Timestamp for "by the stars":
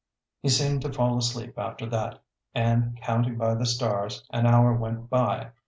3.37-4.25